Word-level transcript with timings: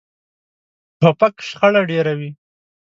توپک 0.99 1.35
شخړه 1.49 1.81
ډېروي. 1.89 2.29